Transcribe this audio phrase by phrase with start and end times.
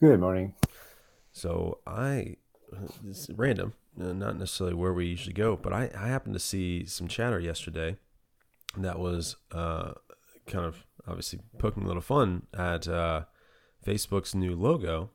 [0.00, 0.54] Good morning.
[1.30, 2.36] So I,
[3.06, 6.86] it's random, uh, not necessarily where we usually go, but I, I happened to see
[6.86, 7.98] some chatter yesterday
[8.78, 9.92] that was uh,
[10.46, 13.24] kind of obviously poking a little fun at uh,
[13.86, 15.10] Facebook's new logo.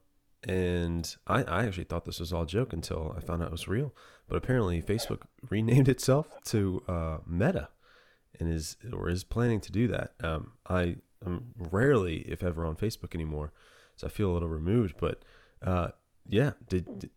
[0.47, 3.67] And I, I actually thought this was all joke until I found out it was
[3.67, 3.91] real.
[4.29, 7.69] But apparently, Facebook renamed itself to uh, Meta,
[8.39, 10.13] and is or is planning to do that.
[10.23, 13.51] Um, I I'm rarely, if ever, on Facebook anymore,
[13.95, 14.95] so I feel a little removed.
[14.99, 15.23] But
[15.61, 15.89] uh,
[16.27, 17.09] yeah, did, did,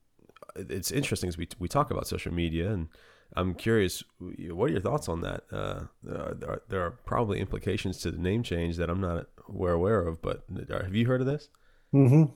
[0.56, 2.88] it's interesting as we we talk about social media, and
[3.36, 5.44] I'm curious, what are your thoughts on that?
[5.52, 9.74] Uh, there, are, there, are, probably implications to the name change that I'm not aware
[9.74, 11.48] aware of, but have you heard of this?
[11.94, 12.32] Mm-hmm.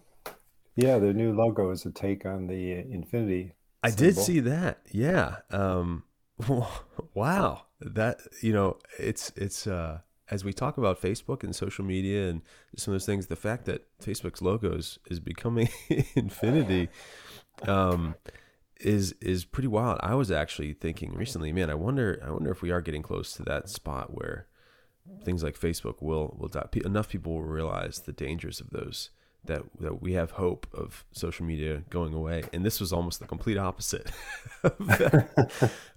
[0.76, 3.54] Yeah, the new logo is a take on the infinity.
[3.82, 4.80] I did see that.
[4.90, 5.36] Yeah.
[5.50, 6.04] Um,
[7.14, 7.62] wow.
[7.80, 9.66] That you know, it's it's.
[9.66, 10.00] Uh,
[10.32, 12.40] as we talk about Facebook and social media and
[12.74, 15.68] some of those things, the fact that Facebook's logos is becoming
[16.16, 16.88] infinity
[17.68, 18.14] um,
[18.80, 19.98] is is pretty wild.
[20.02, 23.34] I was actually thinking recently, man, I wonder, I wonder if we are getting close
[23.34, 24.46] to that spot where
[25.22, 26.66] things like Facebook will will die.
[26.82, 29.10] Enough people will realize the dangers of those
[29.44, 32.44] that that we have hope of social media going away.
[32.54, 34.10] And this was almost the complete opposite.
[34.64, 35.28] a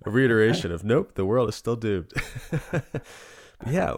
[0.05, 2.11] reiteration of nope, the world is still doomed.
[3.69, 3.95] yeah,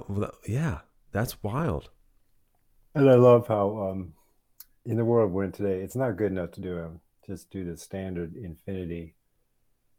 [0.48, 0.80] yeah,
[1.12, 1.90] that's wild.
[2.96, 4.14] And I love how um,
[4.86, 6.90] in the world we're in today, it's not good enough to do a,
[7.26, 9.16] just do the standard infinity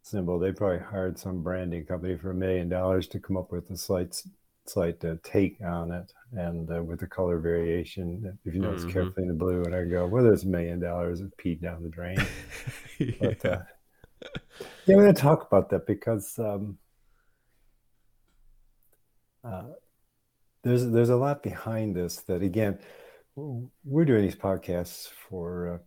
[0.03, 0.39] symbol.
[0.39, 3.77] They probably hired some branding company for a million dollars to come up with a
[3.77, 4.21] slight
[4.67, 8.93] slight uh, take on it and uh, with the color variation if you notice mm-hmm.
[8.93, 11.83] carefully in the blue and i go well there's a million dollars of pee down
[11.83, 12.19] the drain
[12.99, 13.13] yeah.
[13.19, 13.59] but uh,
[14.85, 16.77] yeah we're going to talk about that because um,
[19.49, 19.65] uh,
[20.63, 22.79] there's there's a lot behind this that again
[23.37, 25.79] we're doing these podcasts for uh,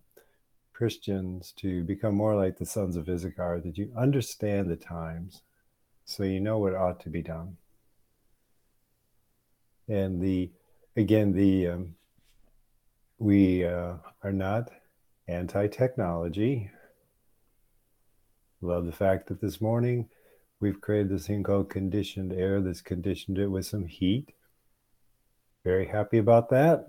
[0.72, 5.42] Christians to become more like the sons of Issachar, that you understand the times,
[6.04, 7.56] so you know what ought to be done.
[9.88, 10.50] And the
[10.96, 11.94] again the um,
[13.18, 13.94] we uh,
[14.24, 14.70] are not
[15.28, 16.70] anti-technology.
[18.60, 20.08] Love the fact that this morning
[20.62, 24.32] We've created this thing called conditioned air that's conditioned it with some heat.
[25.64, 26.86] Very happy about that.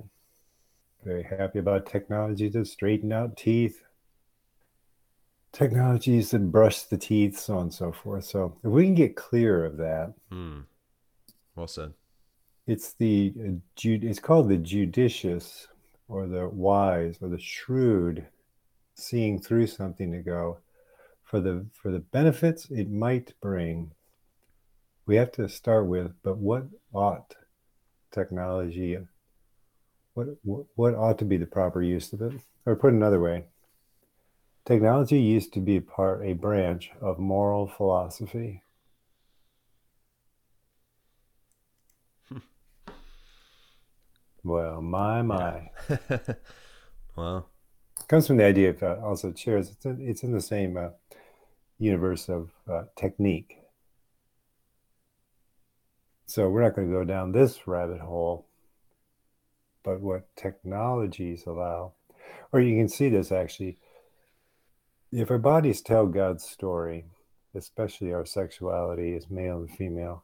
[1.03, 3.81] Very happy about technology to straighten out teeth,
[5.51, 8.25] technologies that brush the teeth, so on and so forth.
[8.25, 10.59] So if we can get clear of that, hmm.
[11.55, 11.93] well said.
[12.67, 13.51] It's the uh,
[13.83, 15.67] it's called the judicious
[16.07, 18.27] or the wise or the shrewd
[18.93, 20.59] seeing through something to go
[21.33, 23.89] for the for the benefits it might bring.
[25.07, 27.33] We have to start with but what ought
[28.11, 28.99] technology
[30.13, 32.33] what what ought to be the proper use of it?
[32.67, 33.45] Or put another way
[34.63, 38.61] technology used to be part a branch of moral philosophy.
[44.43, 45.71] Well my my.
[45.89, 46.19] Yeah.
[47.15, 47.49] well.
[48.07, 49.69] Comes from the idea of uh, also chairs.
[49.71, 50.89] It's, in, it's in the same uh,
[51.83, 53.57] universe of uh, technique.
[56.25, 58.47] So we're not going to go down this rabbit hole,
[59.83, 61.93] but what technologies allow,
[62.51, 63.77] or you can see this actually.
[65.11, 67.05] If our bodies tell God's story,
[67.53, 70.23] especially our sexuality as male and female,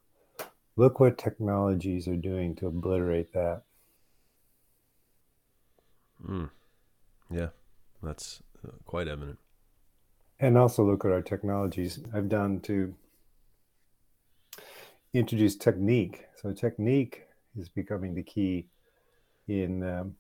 [0.76, 3.64] look what technologies are doing to obliterate that.
[6.28, 6.50] Mm.
[7.30, 7.50] Yeah,
[8.02, 9.38] that's uh, quite evident
[10.40, 12.96] and also look at our technologies I've done to
[15.14, 16.26] introduce technique.
[16.42, 17.24] So technique
[17.58, 18.68] is becoming the key
[19.48, 20.16] in um,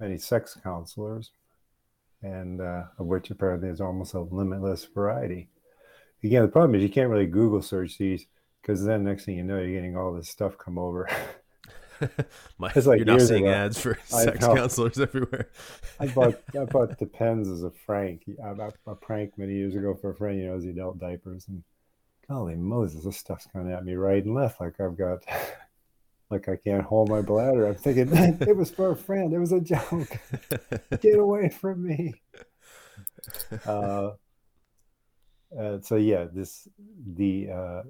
[0.00, 1.30] many sex counselors,
[2.22, 5.48] and uh, of which apparently there's almost a limitless variety.
[6.24, 8.26] Again, the problem is you can't really Google search these
[8.60, 11.08] because then next thing you know, you're getting all this stuff come over.
[12.58, 13.54] My, like you're not seeing ago.
[13.54, 15.48] ads for sex counselors everywhere.
[16.00, 18.24] I bought I bought Depends as a prank.
[18.44, 20.38] I, I, a prank many years ago for a friend.
[20.38, 21.62] You know, as he dealt diapers, and
[22.28, 24.60] golly Moses, this stuff's coming at me right and left.
[24.60, 25.24] Like I've got,
[26.30, 27.66] like I can't hold my bladder.
[27.66, 29.32] I'm thinking it was for a friend.
[29.32, 30.18] It was a joke.
[31.00, 32.14] Get away from me.
[33.66, 34.10] Uh,
[35.58, 36.68] uh, so yeah, this
[37.14, 37.82] the uh,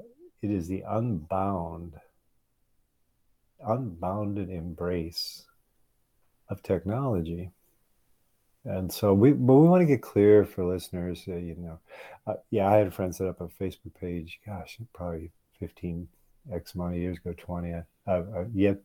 [0.43, 1.95] it is the unbound,
[3.65, 5.47] unbounded embrace
[6.49, 7.51] of technology
[8.65, 11.25] and so we, but we want to get clear for listeners.
[11.27, 11.79] Uh, you know,
[12.27, 14.41] uh, yeah, I had a friend set up a Facebook page.
[14.47, 16.07] Gosh, probably fifteen
[16.53, 17.73] x amount of years ago, twenty.
[17.73, 18.79] Uh, uh, yet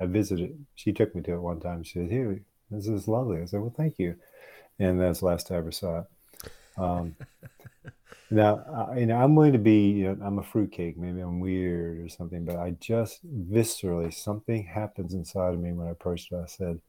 [0.00, 0.64] I visited.
[0.76, 1.82] She took me to it one time.
[1.82, 4.14] She said, "Here, this is lovely." I said, "Well, thank you,"
[4.78, 6.06] and that's the last I ever saw it.
[6.76, 7.16] Um,
[8.30, 9.90] now, you know, I'm willing to be.
[9.90, 10.98] You know, I'm a fruitcake.
[10.98, 13.20] Maybe I'm weird or something, but I just
[13.50, 16.36] viscerally something happens inside of me when I approached it.
[16.36, 16.80] I said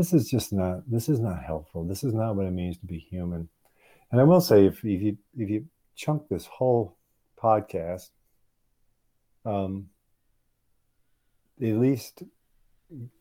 [0.00, 2.86] this is just not this is not helpful this is not what it means to
[2.86, 3.48] be human
[4.10, 6.96] and i will say if, if you if you chunk this whole
[7.38, 8.08] podcast
[9.44, 9.86] um
[11.62, 12.22] at least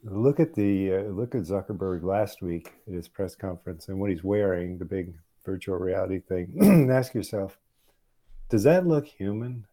[0.05, 4.09] look at the uh, look at zuckerberg last week at his press conference and what
[4.09, 5.13] he's wearing the big
[5.49, 7.57] virtual reality thing and ask yourself
[8.49, 9.65] does that look human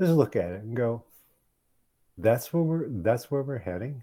[0.00, 1.04] just look at it and go
[2.16, 4.02] that's where we're that's where we're heading.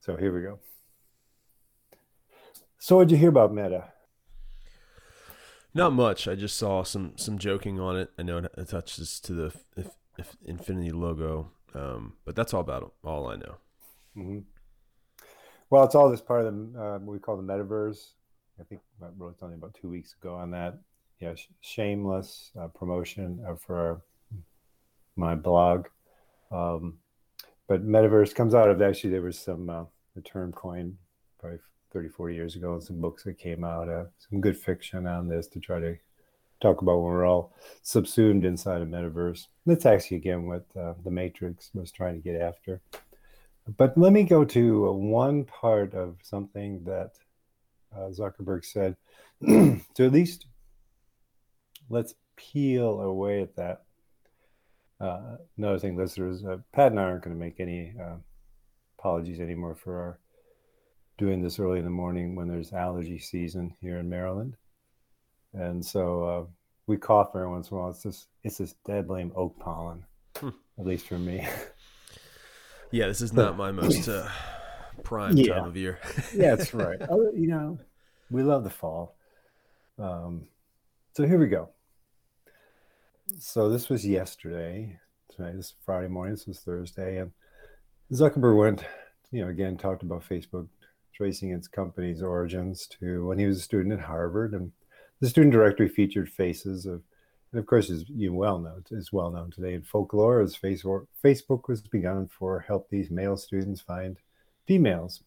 [0.00, 0.58] So here we go.
[2.78, 3.92] So what'd you hear about Meta?
[5.72, 6.26] Not much.
[6.26, 8.10] I just saw some some joking on it.
[8.18, 9.88] I know it touches to the if,
[10.18, 13.56] if Infinity logo, um, but that's all about all I know.
[14.16, 14.38] Mm-hmm.
[15.70, 18.10] Well, it's all this part of the uh, what we call the metaverse.
[18.60, 20.78] I think I wrote something about two weeks ago on that.
[21.20, 24.02] Yeah, sh- shameless uh, promotion for
[25.16, 25.86] my blog.
[26.50, 26.98] Um,
[27.68, 29.84] but metaverse comes out of actually there was some uh,
[30.16, 30.96] the term coined
[31.38, 31.60] probably
[31.92, 35.28] 30 40 years ago and some books that came out uh, some good fiction on
[35.28, 35.96] this to try to
[36.60, 37.52] talk about when we're all
[37.82, 42.40] subsumed inside a metaverse that's actually again what uh, the matrix was trying to get
[42.40, 42.80] after
[43.76, 47.12] but let me go to one part of something that
[47.94, 48.96] uh, zuckerberg said
[49.46, 50.46] so at least
[51.88, 53.82] let's peel away at that
[55.00, 58.16] uh, another thing, listeners, uh, Pat and I aren't going to make any uh,
[58.98, 60.18] apologies anymore for our
[61.16, 64.56] doing this early in the morning when there's allergy season here in Maryland,
[65.54, 66.44] and so uh,
[66.86, 67.90] we cough every once in a while.
[67.90, 70.04] It's just it's this dead lame oak pollen,
[70.36, 70.50] hmm.
[70.78, 71.48] at least for me.
[72.90, 74.28] Yeah, this is not my most uh,
[75.04, 75.54] prime yeah.
[75.54, 75.98] time of year.
[76.34, 76.98] yeah, that's right.
[77.08, 77.78] Oh, you know,
[78.30, 79.16] we love the fall.
[79.98, 80.48] Um,
[81.14, 81.70] so here we go
[83.38, 84.98] so this was yesterday.
[85.34, 86.34] Tonight is Friday morning.
[86.34, 87.30] This was Thursday, and
[88.12, 88.84] Zuckerberg went,
[89.30, 90.68] you know, again talked about Facebook
[91.14, 94.72] tracing its company's origins to when he was a student at Harvard, and
[95.20, 97.02] the student directory featured faces of,
[97.52, 101.68] and of course, as you well know, is well known today in folklore as Facebook
[101.68, 104.18] was begun for help these male students find
[104.66, 105.22] females,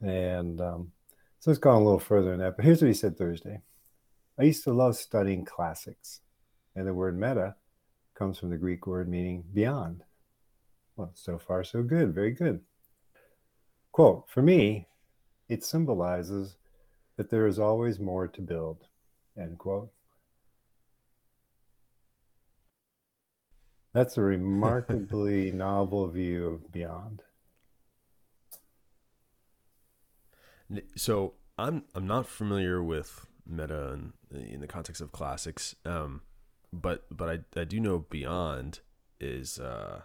[0.00, 0.92] and um,
[1.40, 2.56] so it's gone a little further than that.
[2.56, 3.60] But here's what he said Thursday:
[4.38, 6.20] I used to love studying classics.
[6.74, 7.54] And the word meta
[8.14, 10.04] comes from the Greek word meaning beyond.
[10.96, 12.14] Well, so far, so good.
[12.14, 12.60] Very good.
[13.92, 14.88] Quote For me,
[15.48, 16.56] it symbolizes
[17.16, 18.86] that there is always more to build.
[19.36, 19.90] End quote.
[23.92, 27.22] That's a remarkably novel view of beyond.
[30.96, 35.76] So I'm I'm not familiar with meta in, in the context of classics.
[35.84, 36.22] Um,
[36.72, 38.80] but but I I do know Beyond
[39.20, 40.02] is uh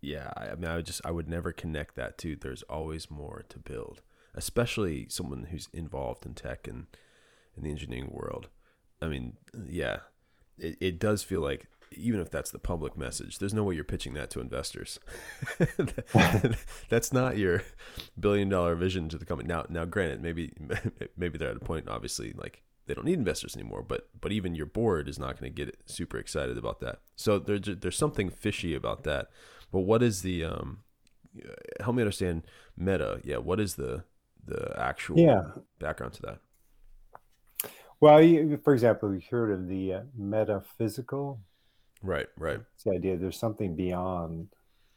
[0.00, 3.10] yeah I, I mean I would just I would never connect that to there's always
[3.10, 4.02] more to build
[4.34, 6.86] especially someone who's involved in tech and
[7.56, 8.48] in the engineering world
[9.00, 9.34] I mean
[9.68, 9.98] yeah
[10.58, 13.84] it, it does feel like even if that's the public message, there's no way you're
[13.84, 14.98] pitching that to investors.
[16.88, 17.62] that's not your
[18.18, 19.48] billion dollar vision to the company.
[19.48, 20.52] Now, now, granted, maybe
[21.16, 23.82] maybe they're at a point, obviously, like they don't need investors anymore.
[23.86, 27.00] But but even your board is not going to get super excited about that.
[27.16, 29.28] So there's there's something fishy about that.
[29.72, 30.80] But what is the um?
[31.80, 32.42] Help me understand
[32.76, 33.20] meta.
[33.24, 34.04] Yeah, what is the
[34.46, 35.42] the actual yeah.
[35.78, 36.38] background to that?
[38.00, 38.18] Well,
[38.62, 41.40] for example, we heard of the uh, metaphysical.
[42.04, 42.60] Right, right.
[42.74, 44.48] It's the idea there's something beyond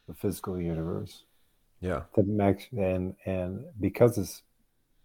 [0.06, 1.24] the physical universe.
[1.80, 2.02] Yeah.
[2.16, 4.42] And and because it's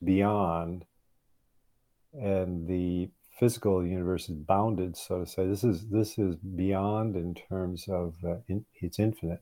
[0.03, 0.85] beyond,
[2.13, 5.47] and the physical universe is bounded, so to say.
[5.47, 9.41] This is this is beyond in terms of uh, in, it's infinite.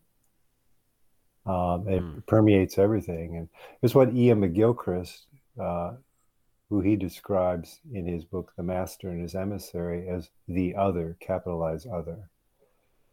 [1.45, 2.25] Um, it mm.
[2.27, 3.49] permeates everything, and
[3.81, 5.21] it's what Iain McGilchrist
[5.59, 5.93] uh,
[6.71, 11.85] who he describes in his book, The Master and His Emissary, as the other, capitalized
[11.85, 12.29] other.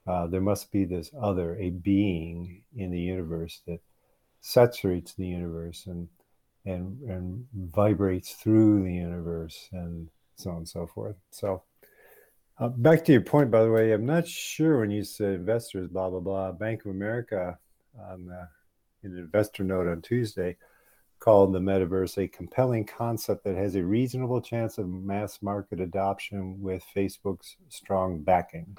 [0.09, 3.81] Uh, there must be this other, a being in the universe that
[4.41, 6.09] saturates the universe and
[6.65, 11.17] and and vibrates through the universe and so on and so forth.
[11.31, 11.63] So
[12.59, 15.89] uh, back to your point, by the way, I'm not sure when you said investors,
[15.89, 16.53] blah blah blah.
[16.53, 17.59] Bank of America
[18.01, 18.47] on uh,
[19.03, 20.57] an investor note on Tuesday
[21.21, 26.61] called the metaverse a compelling concept that has a reasonable chance of mass market adoption
[26.63, 28.79] with Facebook's strong backing.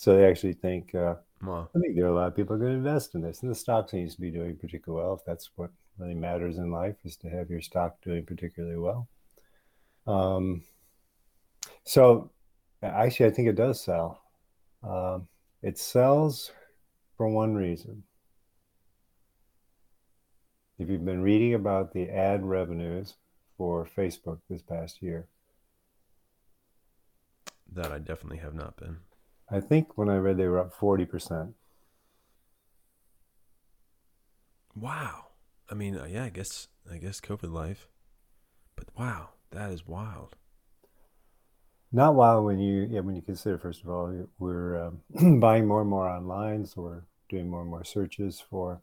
[0.00, 1.68] So they actually think, uh, wow.
[1.76, 3.54] I think there are a lot of people going to invest in this, and the
[3.54, 5.12] stock seems to be doing particularly well.
[5.12, 9.08] If that's what really matters in life, is to have your stock doing particularly well.
[10.06, 10.62] Um,
[11.84, 12.30] so
[12.82, 14.22] actually, I think it does sell.
[14.82, 15.28] Um,
[15.60, 16.50] it sells
[17.18, 18.02] for one reason
[20.78, 23.16] if you've been reading about the ad revenues
[23.58, 25.28] for Facebook this past year.
[27.70, 28.96] That I definitely have not been.
[29.50, 31.52] I think when I read they were up 40%.
[34.74, 35.26] Wow.
[35.68, 37.88] I mean, uh, yeah, I guess I guess COVID life.
[38.76, 40.36] But wow, that is wild.
[41.92, 45.80] Not wild when you yeah when you consider first of all we're um, buying more
[45.80, 48.80] and more online, so we're doing more and more searches for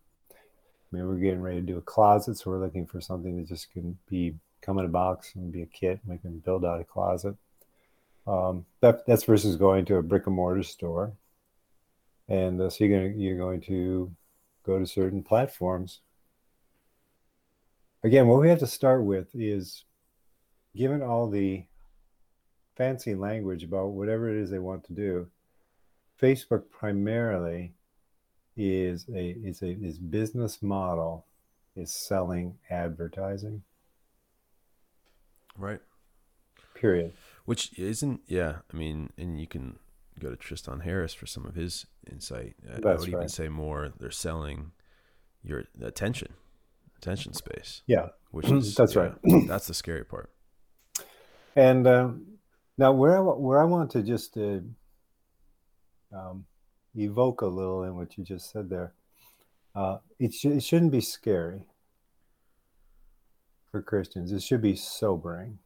[0.91, 3.47] I mean, we're getting ready to do a closet, so we're looking for something that
[3.47, 6.00] just can be come in a box and be a kit.
[6.03, 7.36] And we can build out a closet.
[8.27, 11.13] Um, that, that's versus going to a brick and mortar store.
[12.27, 14.12] And uh, so you're going you're going to
[14.65, 16.01] go to certain platforms.
[18.03, 19.86] Again, what we have to start with is,
[20.75, 21.65] given all the
[22.75, 25.27] fancy language about whatever it is they want to do,
[26.22, 27.74] Facebook primarily
[28.57, 31.25] is a is a his business model
[31.75, 33.63] is selling advertising.
[35.57, 35.79] Right.
[36.75, 37.13] Period.
[37.47, 39.79] Which isn't yeah, I mean, and you can
[40.19, 42.55] go to Tristan Harris for some of his insight.
[42.61, 43.07] That's I would right.
[43.07, 44.73] even say more they're selling
[45.45, 46.33] your attention,
[46.97, 47.83] attention space.
[47.87, 48.07] Yeah.
[48.31, 49.13] Which is that's yeah, right.
[49.47, 50.29] That's the scary part.
[51.55, 52.09] And uh,
[52.77, 54.59] now where I, where I want to just uh,
[56.13, 56.47] um,
[56.95, 58.91] evoke a little in what you just said there.
[59.73, 61.63] Uh, it, sh- it shouldn't be scary
[63.71, 64.33] for Christians.
[64.33, 65.59] It should be sobering.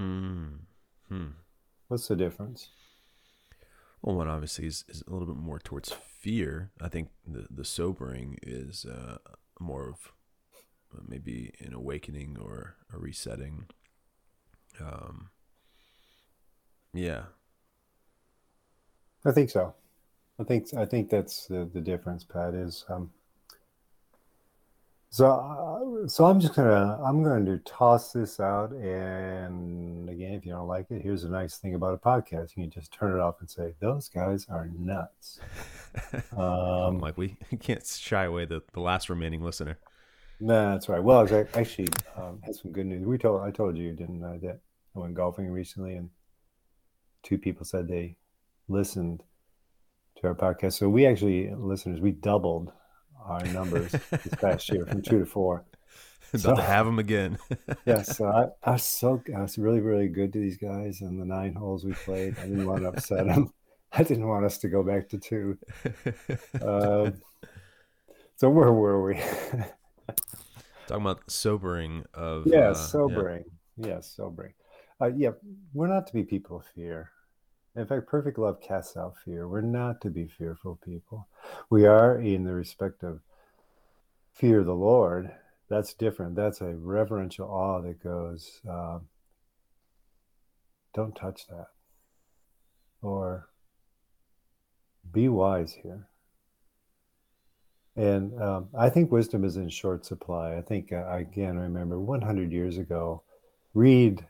[0.00, 0.58] Mm.
[1.08, 1.26] Hmm.
[1.88, 2.70] What's the difference?
[4.02, 6.70] Well, one obviously is, is a little bit more towards fear.
[6.80, 9.18] I think the the sobering is uh,
[9.60, 10.12] more of
[10.94, 13.66] uh, maybe an awakening or a resetting.
[14.80, 15.30] Um,
[16.92, 17.24] yeah,
[19.24, 19.74] I think so.
[20.38, 22.54] I think I think that's the, the difference, Pat.
[22.54, 23.10] Is um,
[25.12, 25.26] so
[26.04, 30.52] uh, so I'm just gonna I'm going to toss this out, and again, if you
[30.52, 33.20] don't like it, here's a nice thing about a podcast: you can just turn it
[33.20, 35.38] off and say those guys are nuts.
[36.34, 39.78] Um, like we can't shy away the the last remaining listener.
[40.40, 41.02] No, that's right.
[41.02, 43.04] Well, I actually um, had some good news.
[43.04, 44.60] We told I told you didn't I, that
[44.96, 46.08] I went golfing recently, and
[47.22, 48.16] two people said they
[48.66, 49.22] listened
[50.16, 50.72] to our podcast.
[50.78, 52.72] So we actually, listeners, we doubled
[53.24, 55.64] our numbers this past year from two to four.
[56.34, 57.36] About so, to have them again.
[57.84, 61.18] yeah, so I, I was so I was really really good to these guys in
[61.18, 62.38] the nine holes we played.
[62.38, 63.52] I didn't want to upset them.
[63.92, 65.58] I didn't want us to go back to two.
[66.58, 67.10] Uh,
[68.36, 69.20] so where were we?
[70.86, 73.44] Talking about sobering of yeah, uh, sobering.
[73.76, 73.88] Yeah.
[73.88, 74.54] Yes, sobering.
[75.00, 75.30] Uh, yeah,
[75.74, 77.10] we're not to be people of fear.
[77.74, 79.48] In fact, perfect love casts out fear.
[79.48, 81.28] We're not to be fearful people.
[81.70, 83.20] We are in the respect of
[84.34, 85.30] fear the Lord.
[85.70, 86.34] That's different.
[86.34, 88.98] That's a reverential awe that goes, uh,
[90.94, 91.68] don't touch that.
[93.00, 93.48] Or
[95.10, 96.08] be wise here.
[97.96, 100.56] And um, I think wisdom is in short supply.
[100.56, 103.22] I think, uh, again, remember 100 years ago,
[103.72, 104.26] read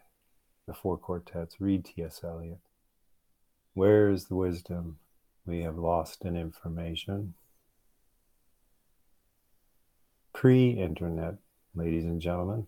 [0.66, 2.20] the four quartets, read T.S.
[2.22, 2.58] Eliot
[3.74, 4.98] where is the wisdom
[5.46, 7.34] we have lost in information?
[10.32, 11.36] Pre internet,
[11.74, 12.66] ladies and gentlemen,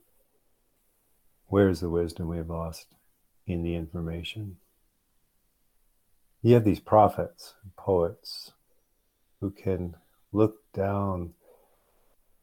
[1.46, 2.86] where is the wisdom we have lost
[3.46, 4.56] in the information?
[6.42, 8.52] You have these prophets, poets,
[9.40, 9.96] who can
[10.32, 11.34] look down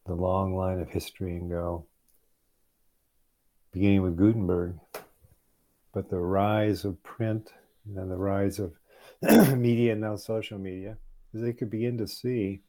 [0.06, 1.86] the long line of history and go,
[3.72, 4.80] beginning with Gutenberg,
[5.94, 7.53] but the rise of print
[7.86, 8.74] and then the rise of
[9.58, 10.98] media and now social media,
[11.34, 12.62] is they could begin to see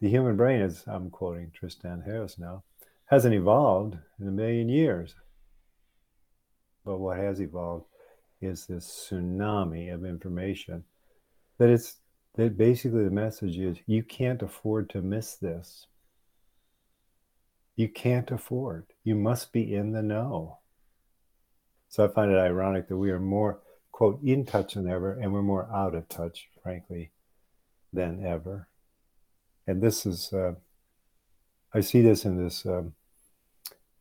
[0.00, 2.64] the human brain, as I'm quoting Tristan Harris now,
[3.06, 5.14] hasn't evolved in a million years.
[6.84, 7.86] But what has evolved
[8.40, 10.84] is this tsunami of information
[11.58, 11.96] that it's
[12.36, 15.86] that basically the message is you can't afford to miss this.
[17.76, 18.86] You can't afford.
[19.04, 20.58] You must be in the know.
[21.88, 23.60] So I find it ironic that we are more,
[23.96, 27.10] quote, in touch than ever, and we're more out of touch, frankly,
[27.94, 28.68] than ever.
[29.66, 30.52] And this is, uh,
[31.72, 32.92] I see this in this, um,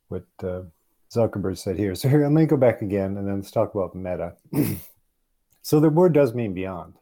[0.09, 0.63] what uh,
[1.09, 1.95] Zuckerberg said here.
[1.95, 4.33] So here, let me go back again and then let's talk about meta.
[5.61, 6.95] so the word does mean beyond.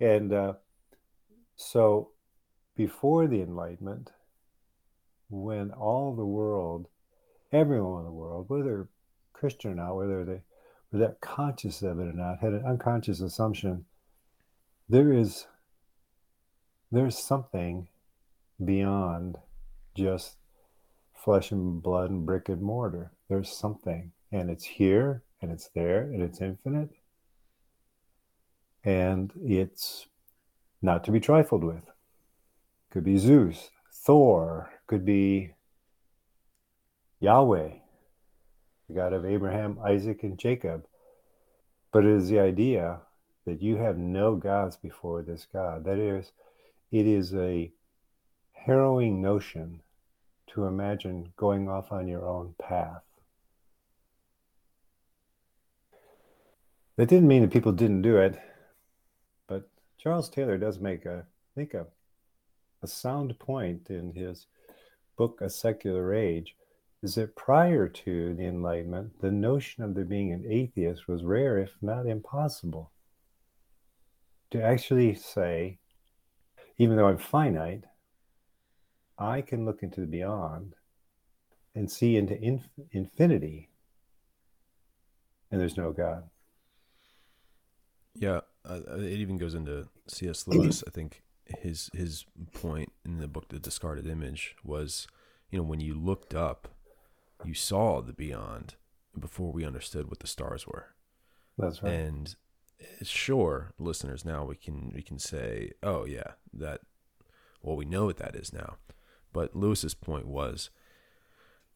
[0.00, 0.54] And uh,
[1.54, 2.10] so
[2.74, 4.10] before the Enlightenment,
[5.28, 6.88] when all the world,
[7.52, 8.88] everyone in the world, whether
[9.32, 10.40] Christian or not, whether they
[10.92, 13.84] that conscious of it or not, had an unconscious assumption,
[14.88, 15.46] there is
[16.90, 17.86] there's something
[18.64, 19.38] beyond
[19.94, 20.36] just
[21.14, 23.12] flesh and blood and brick and mortar.
[23.28, 26.90] There's something, and it's here, and it's there, and it's infinite,
[28.84, 30.06] and it's
[30.82, 31.84] not to be trifled with.
[32.90, 35.52] Could be Zeus, Thor, could be
[37.20, 37.70] Yahweh,
[38.90, 40.86] the God of Abraham, Isaac, and Jacob.
[41.92, 43.00] But it is the idea
[43.46, 45.84] that you have no gods before this God.
[45.84, 46.32] That is,
[46.90, 47.72] it is a
[48.52, 49.80] harrowing notion
[50.48, 53.02] to imagine going off on your own path.
[56.96, 58.38] That didn't mean that people didn't do it.
[59.46, 61.86] But Charles Taylor does make a, I think, a,
[62.82, 64.46] a sound point in his
[65.16, 66.56] book, A Secular Age,
[67.02, 71.58] is that prior to the Enlightenment, the notion of there being an atheist was rare,
[71.58, 72.92] if not impossible.
[74.50, 75.78] To actually say,
[76.76, 77.84] even though I'm finite,
[79.18, 80.74] I can look into the beyond
[81.74, 83.70] and see into inf- infinity,
[85.50, 86.24] and there's no God.
[88.14, 90.46] Yeah, uh, uh, it even goes into C.S.
[90.48, 90.82] Lewis.
[90.86, 95.06] I think his his point in the book, The Discarded Image, was,
[95.50, 96.68] you know, when you looked up,
[97.44, 98.74] you saw the beyond
[99.18, 100.94] before we understood what the stars were.
[101.58, 101.92] That's right.
[101.92, 102.34] And
[102.80, 106.80] uh, sure, listeners, now we can we can say, oh yeah, that.
[107.62, 108.76] Well, we know what that is now,
[109.34, 110.70] but Lewis's point was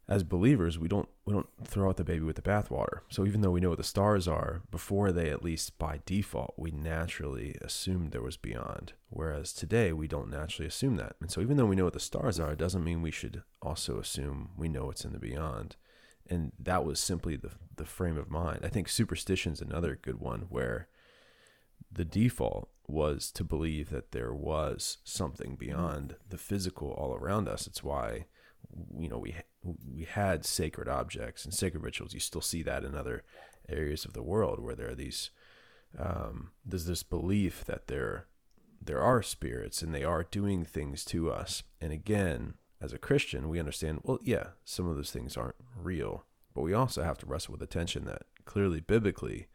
[0.06, 3.00] as believers, we don't we don't throw out the baby with the bathwater.
[3.08, 6.54] So even though we know what the stars are, before they at least by default,
[6.56, 8.92] we naturally assumed there was beyond.
[9.08, 11.16] Whereas today we don't naturally assume that.
[11.20, 13.42] And so even though we know what the stars are, it doesn't mean we should
[13.62, 15.76] also assume we know what's in the beyond.
[16.28, 18.60] And that was simply the the frame of mind.
[18.62, 20.88] I think superstition's another good one where
[21.90, 27.66] the default was to believe that there was something beyond the physical all around us.
[27.66, 28.26] It's why
[28.98, 32.14] you know we we had sacred objects and sacred rituals.
[32.14, 33.24] You still see that in other
[33.68, 35.31] areas of the world where there are these
[35.98, 38.27] um, there's this belief that there
[38.83, 41.62] there are spirits and they are doing things to us.
[41.81, 46.27] And again, as a Christian, we understand well, yeah, some of those things aren't real,
[46.55, 49.48] but we also have to wrestle with the tension that clearly biblically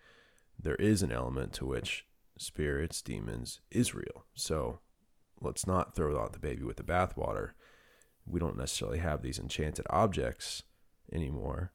[0.61, 2.05] there is an element to which
[2.37, 4.25] spirits, demons is real.
[4.33, 4.79] So
[5.41, 7.51] let's not throw out the baby with the bathwater
[8.29, 10.63] we don't necessarily have these enchanted objects
[11.11, 11.71] anymore,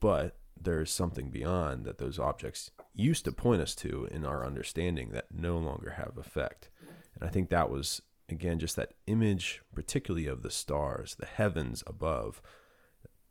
[0.00, 5.10] but there's something beyond that those objects used to point us to in our understanding
[5.10, 6.68] that no longer have effect.
[7.14, 11.82] And I think that was again just that image particularly of the stars, the heavens
[11.86, 12.42] above.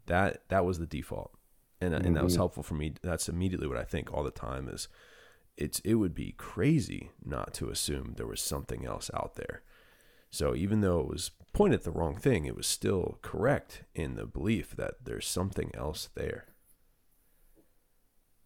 [0.06, 1.32] That that was the default.
[1.82, 2.06] And mm-hmm.
[2.06, 2.42] and that was mm-hmm.
[2.42, 2.94] helpful for me.
[3.02, 4.88] That's immediately what I think all the time is
[5.58, 9.64] it's it would be crazy not to assume there was something else out there.
[10.30, 14.14] So even though it was pointed at the wrong thing, it was still correct in
[14.14, 16.46] the belief that there's something else there.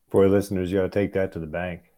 [0.10, 1.92] For listeners, you got to take that to the bank.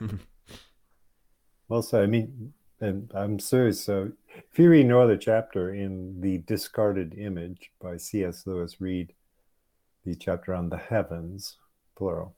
[1.68, 2.02] well said.
[2.02, 3.84] I mean, and I'm serious.
[3.84, 4.10] So
[4.50, 8.46] if you read no other chapter in The Discarded Image by C.S.
[8.46, 9.12] Lewis, read
[10.06, 11.58] the chapter on the heavens,
[11.94, 12.34] plural.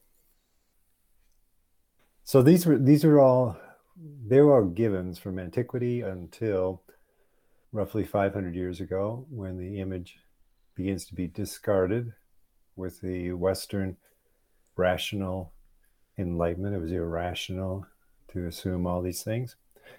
[2.24, 3.56] So these were these are all
[3.96, 6.82] there are givens from antiquity until
[7.72, 10.18] roughly 500 years ago when the image
[10.74, 12.12] begins to be discarded
[12.76, 13.96] with the Western
[14.76, 15.52] rational
[16.18, 16.74] enlightenment.
[16.74, 17.87] It was irrational
[18.33, 19.57] to assume all these things.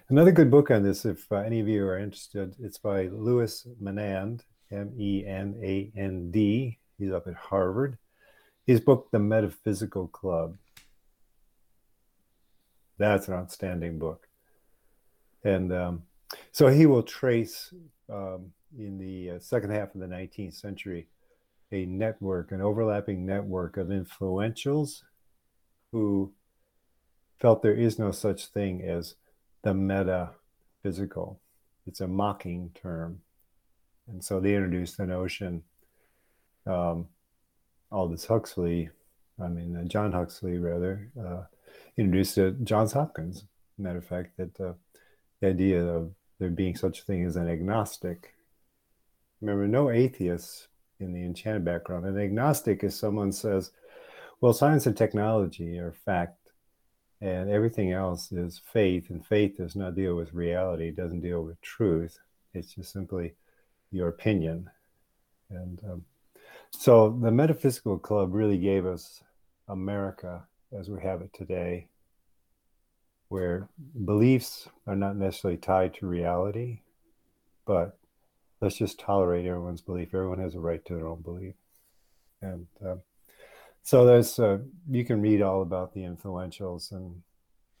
[0.08, 3.66] Another good book on this, if uh, any of you are interested, it's by Louis
[3.82, 6.78] Menand, M E N A N D.
[6.98, 7.98] He's up at Harvard.
[8.66, 10.56] His book, The Metaphysical Club.
[12.98, 14.28] That's an outstanding book.
[15.42, 16.02] And um,
[16.52, 17.72] so he will trace
[18.08, 21.06] um, in the uh, second half of the 19th century
[21.72, 25.02] a network, an overlapping network of influentials
[25.92, 26.32] who
[27.38, 29.14] felt there is no such thing as
[29.62, 31.40] the metaphysical.
[31.86, 33.20] It's a mocking term.
[34.08, 35.62] And so they introduced the notion,
[36.66, 37.06] um,
[37.92, 38.90] Aldous Huxley,
[39.42, 41.42] I mean, uh, John Huxley, rather, uh,
[41.96, 43.44] introduced it, Johns Hopkins.
[43.78, 44.72] Matter of fact, that uh,
[45.40, 48.34] the idea of there being such a thing as an agnostic.
[49.40, 50.66] Remember, no atheists
[50.98, 52.04] in the enchanted background.
[52.04, 53.70] An agnostic is someone says,
[54.40, 56.50] well, science and technology are fact,
[57.20, 61.42] and everything else is faith, and faith does not deal with reality, it doesn't deal
[61.42, 62.18] with truth.
[62.54, 63.34] It's just simply
[63.92, 64.70] your opinion.
[65.50, 66.04] And um,
[66.70, 69.22] so the Metaphysical Club really gave us
[69.68, 70.44] America
[70.76, 71.88] as we have it today,
[73.30, 73.68] where
[74.04, 76.80] beliefs are not necessarily tied to reality,
[77.64, 77.96] but
[78.60, 80.08] let's just tolerate everyone's belief.
[80.08, 81.54] Everyone has a right to their own belief.
[82.42, 82.96] And uh,
[83.84, 84.58] so there's, uh,
[84.90, 87.22] you can read all about the influentials and,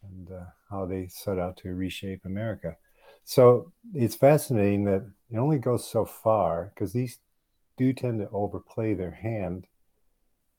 [0.04, 2.76] and uh, how they set out to reshape America.
[3.24, 7.18] So it's fascinating that it only goes so far because these
[7.76, 9.66] do tend to overplay their hand.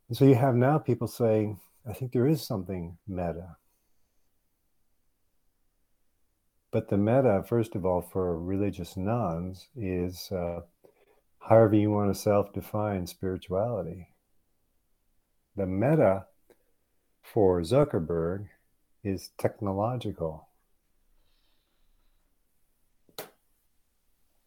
[0.09, 3.55] And so you have now people saying, I think there is something meta.
[6.71, 10.61] But the meta, first of all, for religious nones is uh,
[11.39, 14.07] however you want to self define spirituality.
[15.57, 16.27] The meta
[17.21, 18.47] for Zuckerberg
[19.03, 20.47] is technological.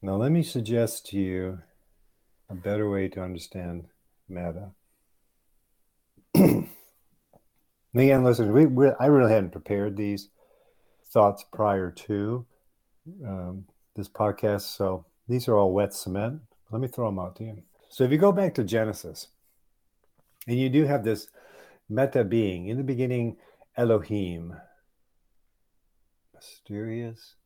[0.01, 1.61] Now, let me suggest to you
[2.49, 3.87] a better way to understand
[4.29, 4.71] meta.
[6.35, 10.29] Again, listen, we, we, I really hadn't prepared these
[11.15, 12.45] thoughts prior to
[13.25, 14.63] um, this podcast.
[14.63, 16.41] So these are all wet cement.
[16.71, 17.63] Let me throw them out to you.
[17.89, 19.29] So if you go back to Genesis,
[20.49, 21.29] and you do have this
[21.89, 23.37] meta being in the beginning,
[23.77, 24.57] Elohim,
[26.35, 27.37] mysterious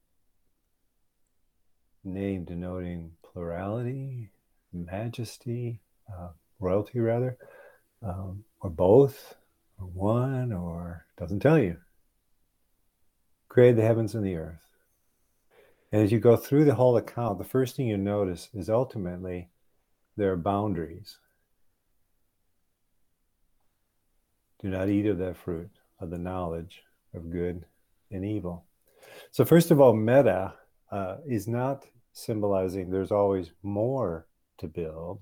[2.02, 4.30] name denoting plurality,
[4.72, 7.36] majesty, uh, royalty rather,
[8.02, 9.36] um, or both,
[9.78, 11.76] or one, or doesn't tell you
[13.48, 14.66] created the heavens and the earth.
[15.90, 19.48] And as you go through the whole account, the first thing you notice is ultimately
[20.16, 21.18] there are boundaries.
[24.60, 26.82] Do not eat of that fruit of the knowledge
[27.14, 27.64] of good
[28.10, 28.64] and evil.
[29.30, 30.54] So, first of all, meta
[30.90, 34.26] uh, is not symbolizing there's always more
[34.58, 35.20] to build,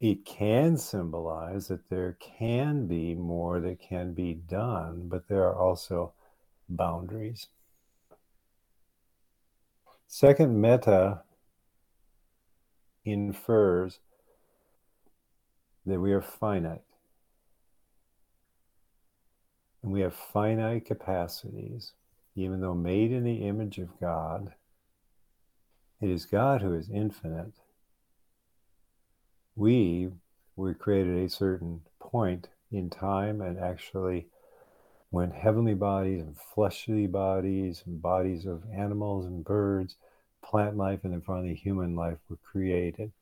[0.00, 5.56] it can symbolize that there can be more that can be done, but there are
[5.58, 6.12] also
[6.68, 7.48] boundaries.
[10.06, 11.22] Second, meta
[13.04, 13.98] infers
[15.86, 16.82] that we are finite.
[19.82, 21.92] And we have finite capacities,
[22.34, 24.54] even though made in the image of God.
[26.00, 27.52] It is God who is infinite
[29.56, 30.10] we
[30.56, 34.26] were created at a certain point in time and actually
[35.10, 39.96] when heavenly bodies and fleshly bodies and bodies of animals and birds
[40.44, 43.12] plant life and then finally human life were created.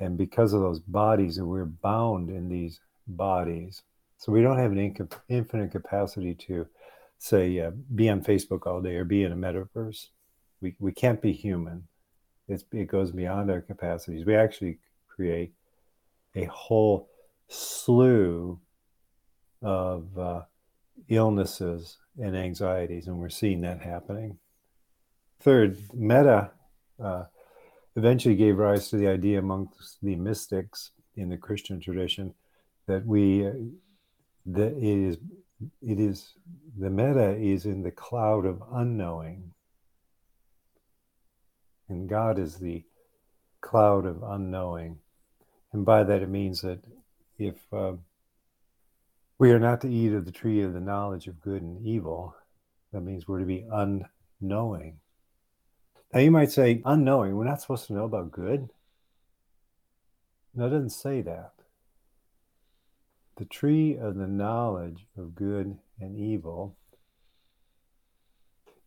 [0.00, 3.82] And because of those bodies we're bound in these bodies.
[4.18, 6.66] So we don't have an inc- infinite capacity to
[7.18, 10.08] say uh, be on facebook all day or be in a metaverse.
[10.60, 11.86] We, we can't be human.
[12.48, 14.24] It's, it goes beyond our capacities.
[14.24, 14.78] We actually
[15.14, 15.52] create
[16.34, 17.08] a whole
[17.48, 18.58] slew
[19.62, 20.42] of uh,
[21.08, 24.38] illnesses and anxieties, and we're seeing that happening.
[25.40, 26.50] Third, meta
[27.02, 27.24] uh,
[27.96, 32.34] eventually gave rise to the idea amongst the mystics in the Christian tradition
[32.86, 33.52] that we uh,
[34.46, 35.18] that it is
[35.80, 36.34] it is
[36.78, 39.52] the meta is in the cloud of unknowing,
[41.88, 42.84] and God is the
[43.60, 44.98] cloud of unknowing.
[45.72, 46.80] And by that, it means that
[47.38, 47.92] if uh,
[49.38, 52.34] we are not to eat of the tree of the knowledge of good and evil,
[52.92, 54.98] that means we're to be unknowing.
[56.12, 58.68] Now, you might say, unknowing, we're not supposed to know about good.
[60.54, 61.52] No, it doesn't say that.
[63.36, 66.76] The tree of the knowledge of good and evil,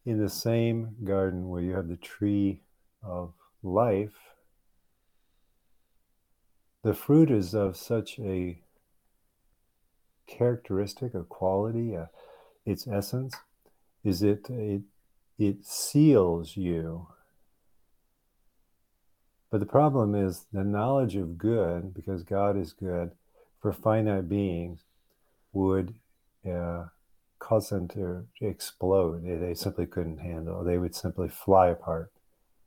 [0.06, 2.62] in the same garden where you have the tree
[3.02, 4.35] of life,
[6.86, 8.62] the fruit is of such a
[10.28, 12.06] characteristic, a quality, uh,
[12.66, 13.36] its essence,
[14.04, 14.84] is it it
[15.40, 17.08] it seals you
[19.50, 23.12] But the problem is the knowledge of good, because God is good,
[23.62, 24.82] for finite beings
[25.54, 25.96] would
[26.46, 26.88] uh,
[27.40, 29.24] cause them to explode.
[29.24, 30.64] They, they simply couldn't handle.
[30.64, 32.12] They would simply fly apart.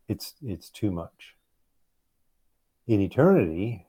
[0.09, 1.37] It's it's too much.
[2.87, 3.88] In eternity,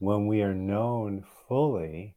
[0.00, 2.16] when we are known fully,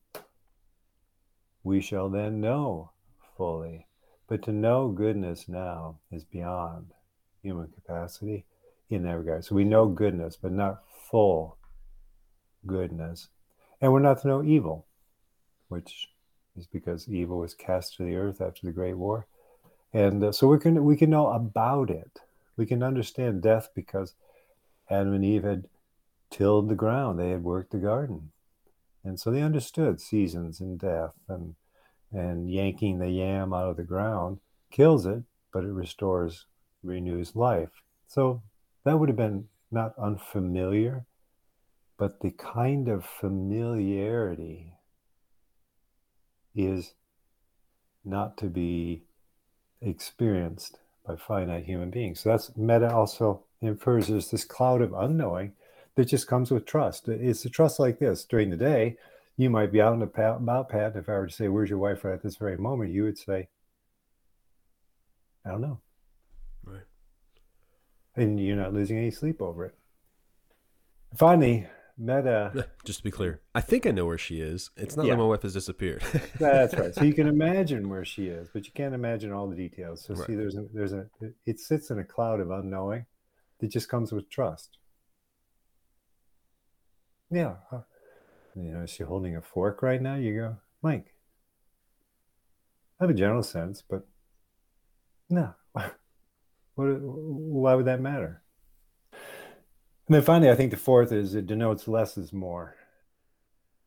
[1.64, 2.92] we shall then know
[3.38, 3.88] fully.
[4.28, 6.94] But to know goodness now is beyond
[7.42, 8.46] human capacity
[8.90, 9.44] in that regard.
[9.44, 11.58] So we know goodness, but not full
[12.66, 13.28] goodness.
[13.82, 14.86] And we're not to know evil,
[15.68, 16.08] which
[16.56, 19.28] is because evil was cast to the earth after the Great War.
[19.92, 22.22] And uh, so we can we can know about it.
[22.56, 24.14] We can understand death because
[24.90, 25.66] Adam and Eve had
[26.34, 27.20] tilled the ground.
[27.20, 28.32] They had worked the garden,
[29.04, 31.56] and so they understood seasons and death and
[32.12, 34.40] and yanking the yam out of the ground
[34.72, 36.46] kills it, but it restores,
[36.84, 37.70] renews life.
[38.08, 38.44] So
[38.84, 41.06] that would have been not unfamiliar,
[41.98, 44.74] but the kind of familiarity
[46.56, 46.94] is
[48.06, 49.04] not to be
[49.82, 52.20] experienced by finite human beings.
[52.20, 55.54] So that's meta also infers there's this cloud of unknowing
[55.96, 57.08] that just comes with trust.
[57.08, 58.98] It's a trust like this during the day.
[59.38, 60.96] You might be out and about, Pat.
[60.96, 63.18] If I were to say, "Where's your wife?" right at this very moment, you would
[63.18, 63.50] say,
[65.46, 65.82] "I don't know."
[66.64, 66.84] Right.
[68.16, 69.76] And you're not losing any sleep over it.
[71.16, 72.52] Finally, Meta.
[72.56, 74.72] Uh, just to be clear, I think I know where she is.
[74.78, 75.14] It's not yeah.
[75.14, 76.04] like my wife has disappeared.
[76.40, 76.94] That's right.
[76.94, 80.04] So you can imagine where she is, but you can't imagine all the details.
[80.06, 80.28] So right.
[80.28, 81.08] see, there's a, there's a
[81.46, 83.06] it sits in a cloud of unknowing
[83.60, 84.78] that just comes with trust.
[87.34, 87.56] Yeah,
[88.56, 90.16] you know, is she holding a fork right now?
[90.16, 91.16] You go, Mike.
[93.00, 94.06] I have a general sense, but
[95.30, 95.56] no.
[95.72, 95.96] what?
[96.76, 98.44] Why would that matter?
[100.08, 102.76] And then finally, I think the fourth is it denotes less is more.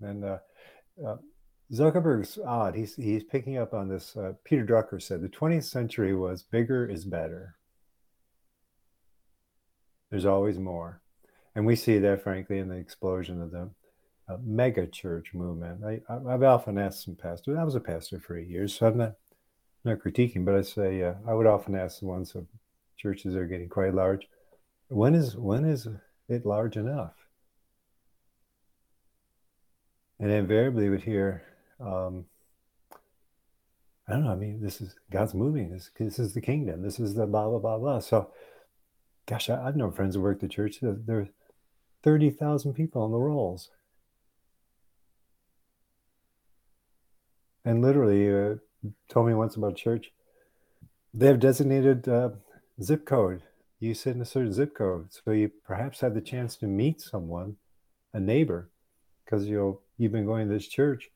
[0.00, 0.38] And uh,
[1.06, 1.16] uh,
[1.72, 2.74] Zuckerberg's odd.
[2.74, 4.16] He's he's picking up on this.
[4.16, 7.56] Uh, Peter Drucker said the 20th century was bigger is better.
[10.10, 11.00] There's always more,
[11.56, 13.70] and we see that, frankly, in the explosion of the
[14.28, 15.82] uh, mega church movement.
[15.82, 18.88] I, I, have often asked some pastors, I was a pastor for eight years, so
[18.88, 19.14] I'm not,
[19.82, 22.46] not critiquing, but I say, uh, I would often ask the ones of
[22.98, 24.28] churches that are getting quite large,
[24.88, 25.88] when is, when is
[26.28, 27.14] it large enough?
[30.20, 31.42] And I invariably would hear,
[31.80, 32.26] um,
[34.08, 34.30] I don't know.
[34.30, 35.70] I mean, this is God's moving.
[35.70, 36.82] This, this is the kingdom.
[36.82, 37.98] This is the blah blah blah blah.
[37.98, 38.30] So,
[39.26, 40.78] gosh, I, have known friends who work the church.
[40.80, 41.28] They're
[42.06, 43.70] 30,000 people on the rolls.
[47.64, 48.54] And literally uh,
[49.08, 50.12] told me once about church,
[51.12, 52.28] they have designated uh,
[52.80, 53.42] zip code.
[53.80, 55.08] You sit in a certain zip code.
[55.12, 57.56] So you perhaps had the chance to meet someone,
[58.14, 58.70] a neighbor,
[59.24, 61.10] because you you've been going to this church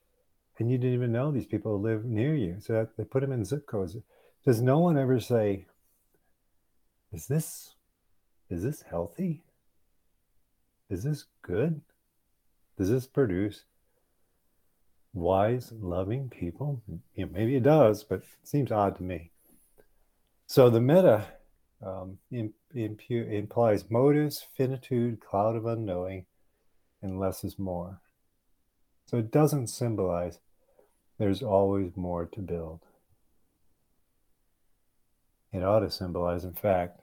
[0.59, 2.57] and you didn't even know these people live near you.
[2.59, 3.95] So they put them in zip codes.
[4.45, 5.67] Does no one ever say,
[7.13, 7.75] is this
[8.49, 9.43] is this healthy?
[10.91, 11.79] Is this good?
[12.77, 13.63] Does this produce
[15.13, 16.81] wise, loving people?
[17.15, 19.31] You know, maybe it does, but it seems odd to me.
[20.47, 21.27] So the meta
[21.81, 22.17] um,
[22.73, 26.25] implies motives, finitude, cloud of unknowing,
[27.01, 28.01] and less is more.
[29.05, 30.39] So it doesn't symbolize
[31.17, 32.81] there's always more to build.
[35.53, 37.00] It ought to symbolize, in fact,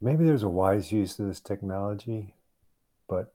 [0.00, 2.34] maybe there's a wise use of this technology,
[3.08, 3.34] but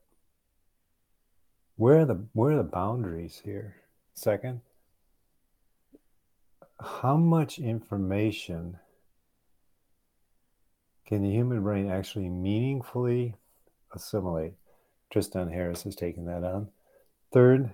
[1.76, 3.76] where are the where are the boundaries here?
[4.14, 4.60] Second,
[6.80, 8.78] how much information
[11.06, 13.36] can the human brain actually meaningfully
[13.92, 14.54] assimilate?
[15.10, 16.68] Tristan Harris has taken that on.
[17.32, 17.70] Third,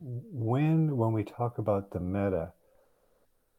[0.00, 2.52] when when we talk about the meta,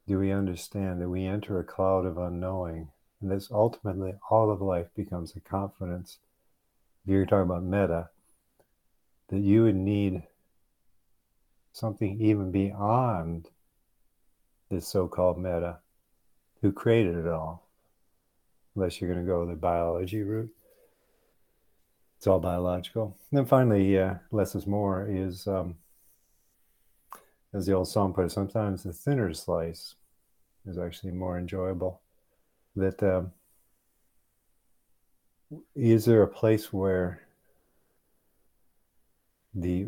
[0.07, 2.89] do we understand that we enter a cloud of unknowing,
[3.21, 6.19] and this ultimately all of life becomes a confidence?
[7.05, 8.09] You're talking about meta,
[9.29, 10.23] that you would need
[11.71, 13.47] something even beyond
[14.69, 15.77] this so-called meta,
[16.61, 17.63] who created it all
[18.75, 20.49] unless you're going to go the biology route.
[22.17, 23.15] It's all biological.
[23.31, 25.75] And then finally, uh, less is more is, um,
[27.53, 29.95] as the old song put it, sometimes the thinner slice
[30.67, 32.01] is actually more enjoyable.
[32.75, 33.31] That um,
[35.75, 37.21] is there a place where
[39.53, 39.87] the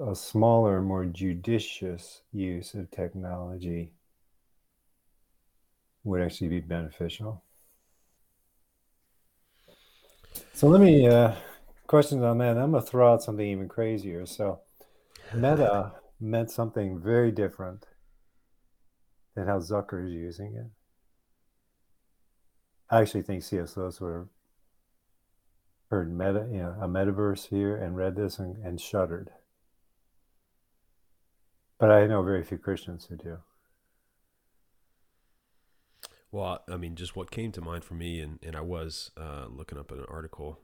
[0.00, 3.92] a smaller, more judicious use of technology
[6.04, 7.42] would actually be beneficial?
[10.52, 11.34] So let me uh,
[11.86, 12.56] questions on that.
[12.56, 14.26] I'm gonna throw out something even crazier.
[14.26, 14.60] So
[15.34, 17.86] Meta meant something very different
[19.34, 20.66] than how Zucker is using it.
[22.90, 23.76] I actually think C.S.
[23.76, 24.28] Lewis would have
[25.90, 29.30] heard meta, you know, a metaverse here and read this and, and shuddered.
[31.78, 33.38] But I know very few Christians who do.
[36.32, 39.46] Well, I mean, just what came to mind for me, and, and I was uh,
[39.48, 40.60] looking up an article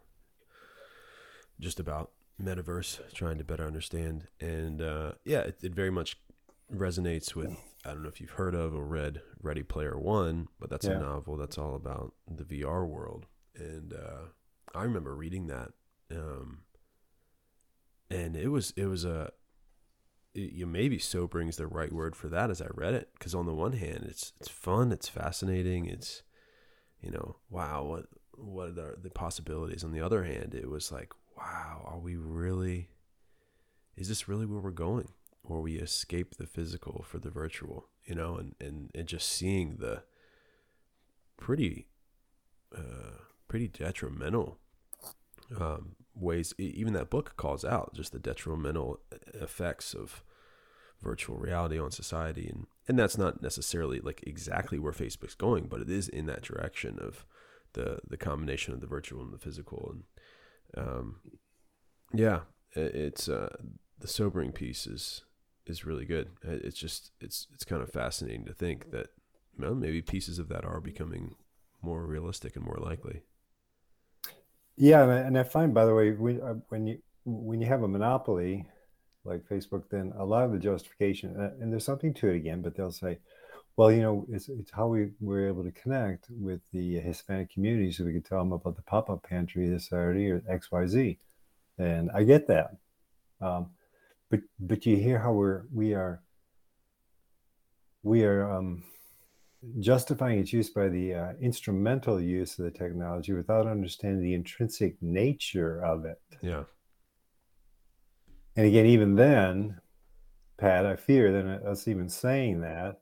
[1.59, 4.29] just about metaverse, trying to better understand.
[4.41, 6.19] And uh, yeah, it, it, very much
[6.73, 7.57] resonates with,
[7.87, 10.93] I don't know if you've heard of or read Ready Player One, but that's yeah.
[10.93, 13.27] a novel that's all about the VR world.
[13.55, 14.31] And uh,
[14.75, 15.71] I remember reading that.
[16.11, 16.63] Um,
[18.11, 19.31] and it was, it was a,
[20.35, 23.09] you maybe sobering is the right word for that as I read it.
[23.21, 24.91] Cause on the one hand, it's, it's fun.
[24.91, 25.87] It's fascinating.
[25.87, 26.23] It's,
[27.01, 29.85] you know, wow, what, what are the possibilities?
[29.85, 32.91] On the other hand, it was like, wow, are we really,
[33.97, 35.09] is this really where we're going?
[35.49, 39.77] Or we escape the physical for the virtual, you know, and, and, and just seeing
[39.77, 40.03] the
[41.37, 41.89] pretty,
[42.77, 44.59] uh, pretty detrimental
[45.61, 46.53] um, ways.
[46.59, 49.01] Even that book calls out just the detrimental
[49.35, 50.25] effects of
[51.03, 55.81] virtual reality on society, and and that's not necessarily like exactly where Facebook's going, but
[55.81, 57.25] it is in that direction of
[57.75, 59.95] the the combination of the virtual and the physical,
[60.75, 61.17] and um,
[62.13, 62.41] yeah,
[62.73, 63.55] it's uh,
[63.99, 65.23] the sobering piece is
[65.67, 66.31] is really good.
[66.43, 69.09] It's just it's it's kind of fascinating to think that
[69.59, 71.35] well, maybe pieces of that are becoming
[71.83, 73.23] more realistic and more likely.
[74.77, 77.89] Yeah, and I find, by the way, when uh, when you when you have a
[77.89, 78.67] monopoly
[79.25, 82.77] like Facebook, then a lot of the justification, and there's something to it again, but
[82.77, 83.19] they'll say,
[83.77, 87.93] well, you know, it's, it's how we were able to connect with the Hispanic community
[87.93, 91.19] so we could tell them about the pop up pantry this Saturday or XYZ.
[91.79, 92.77] And I get that.
[93.41, 93.71] Um,
[94.31, 96.23] but but you hear how we're we are
[98.03, 98.85] we are um,
[99.81, 104.97] justifying its use by the uh, instrumental use of the technology without understanding the intrinsic
[105.01, 106.21] nature of it.
[106.41, 106.65] Yeah.
[108.55, 109.81] And again, even then,
[110.57, 113.01] Pat, I fear that us even saying that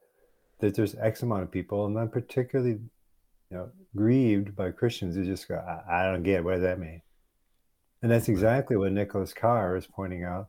[0.61, 2.79] that there's X amount of people, and I'm particularly,
[3.51, 6.45] you know, grieved by Christians who just go, I, I don't get it.
[6.45, 7.03] what does that mean?
[8.03, 10.49] And that's exactly what Nicholas Carr is pointing out.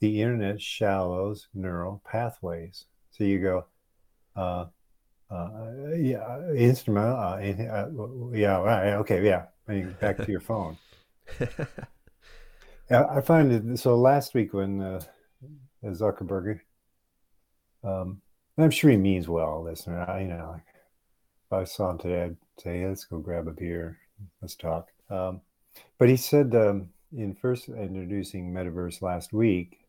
[0.00, 2.84] The internet shallows neural pathways.
[3.10, 3.66] So you go,
[4.36, 4.66] uh,
[5.30, 9.46] uh, yeah, instrumental, uh, uh, yeah, right, okay, yeah.
[9.68, 10.76] I mean, back to your phone.
[12.90, 13.96] I find it so.
[13.96, 15.00] Last week when uh,
[15.84, 16.60] Zuckerberg,
[17.82, 18.20] um,
[18.58, 20.04] I'm sure he means well, listener.
[20.08, 20.60] I, you know,
[21.46, 23.98] if I saw him today, I'd say, hey, let's go grab a beer.
[24.40, 24.88] Let's talk.
[25.10, 25.40] Um,
[25.98, 29.85] but he said um, in first introducing Metaverse last week,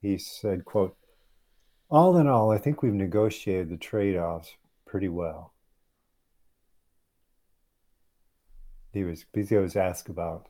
[0.00, 0.96] he said, quote,
[1.90, 4.54] all in all, I think we've negotiated the trade-offs
[4.86, 5.52] pretty well.
[8.92, 10.48] He was, he was asked about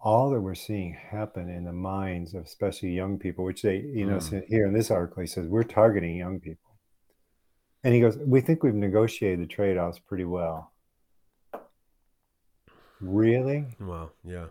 [0.00, 4.06] all that we're seeing happen in the minds of especially young people, which they, you
[4.06, 4.44] know, mm.
[4.48, 6.68] here in this article, he says, we're targeting young people.
[7.84, 10.72] And he goes, We think we've negotiated the trade offs pretty well.
[13.00, 13.66] Really?
[13.78, 14.46] Well, yeah.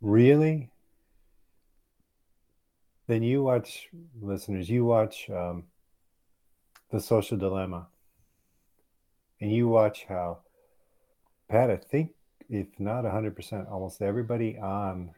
[0.00, 0.70] Really?
[3.06, 3.88] Then you watch,
[4.20, 5.64] listeners, you watch um,
[6.90, 7.88] The Social Dilemma.
[9.40, 10.38] And you watch how,
[11.50, 12.12] Pat, I think,
[12.48, 15.10] if not 100%, almost everybody on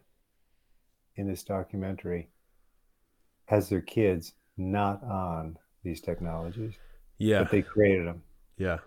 [1.17, 2.29] in this documentary
[3.47, 6.75] has their kids not on these technologies.
[7.19, 8.23] Yeah, but they created them.
[8.59, 8.79] Yeah,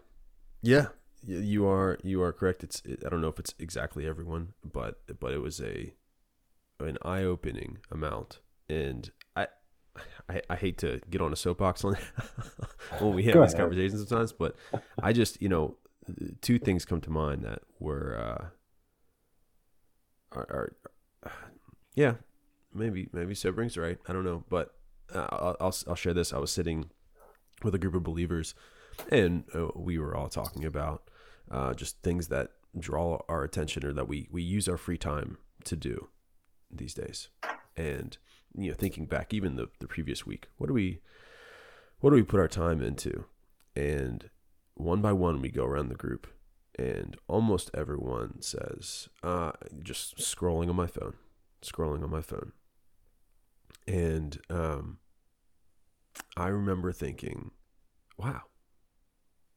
[0.62, 0.88] yeah,
[1.26, 2.64] you are you are correct.
[2.64, 5.94] It's I don't know if it's exactly everyone, but but it was a
[6.80, 8.40] an eye opening amount,
[8.70, 9.48] and I,
[10.30, 11.98] I, I hate to get on a soapbox on
[13.00, 13.58] when we have these ahead.
[13.58, 14.56] conversations sometimes, but
[15.04, 15.78] I just you know
[16.42, 18.46] two things come to mind that were uh,
[20.38, 20.74] are,
[21.24, 21.32] are
[21.96, 22.14] yeah
[22.74, 24.74] maybe maybe sobering's right I don't know, but
[25.14, 26.34] uh, I'll, I'll, I'll share this.
[26.34, 26.90] I was sitting
[27.64, 28.54] with a group of believers,
[29.12, 31.10] and uh, we were all talking about
[31.52, 35.38] uh, just things that draw our attention or that we we use our free time
[35.66, 36.10] to do
[36.72, 37.30] these days.
[37.76, 38.18] And
[38.56, 41.00] you know, thinking back even the the previous week, what do we
[42.00, 43.26] what do we put our time into?
[43.76, 44.30] And
[44.76, 46.28] one by one, we go around the group,
[46.78, 51.16] and almost everyone says, uh, "Just scrolling on my phone,
[51.62, 52.54] scrolling on my phone."
[53.88, 55.00] And um,
[56.38, 57.52] I remember thinking,
[58.18, 58.42] wow,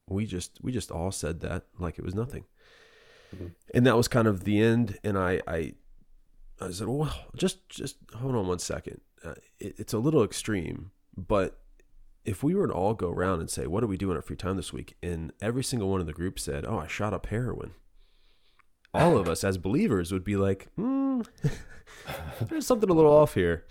[0.08, 2.44] we just we just all said that like it was nothing.
[3.34, 3.48] mm-hmm.
[3.74, 4.98] and that was kind of the end.
[5.04, 5.74] And I, I,
[6.62, 9.00] I said, well, just, just hold on one second.
[9.24, 11.58] Uh, it, it's a little extreme, but
[12.24, 14.36] if we were to all go around and say, what are we doing our free
[14.36, 14.96] time this week?
[15.02, 17.72] And every single one of the group said, oh, I shot up heroin.
[18.94, 21.22] All of us as believers would be like, hmm,
[22.42, 23.64] there's something a little off here.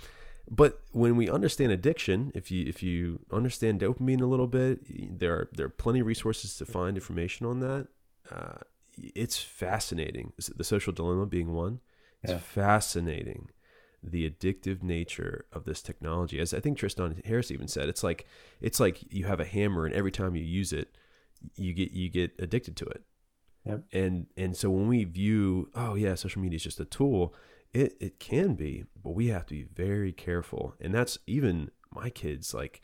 [0.50, 5.34] But when we understand addiction, if you if you understand dopamine a little bit, there
[5.34, 7.88] are there are plenty of resources to find information on that.
[8.30, 8.58] Uh,
[8.98, 10.34] it's fascinating.
[10.38, 11.80] The social dilemma being one.
[12.24, 12.40] It's yeah.
[12.40, 13.50] fascinating
[14.04, 16.40] the addictive nature of this technology.
[16.40, 18.26] As I think Tristan Harris even said, it's like
[18.60, 20.96] it's like you have a hammer, and every time you use it,
[21.56, 23.04] you get you get addicted to it.
[23.66, 23.84] Yep.
[23.94, 27.36] And and so when we view, oh yeah, social media is just a tool,
[27.74, 30.76] it it can be, but we have to be very careful.
[30.80, 32.54] And that's even my kids.
[32.54, 32.82] Like,